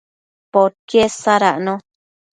[0.53, 1.73] podquied sadacno